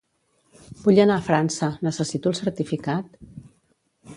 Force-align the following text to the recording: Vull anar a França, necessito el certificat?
Vull 0.85 1.01
anar 1.03 1.17
a 1.21 1.25
França, 1.27 1.69
necessito 1.89 2.33
el 2.33 2.39
certificat? 2.43 3.21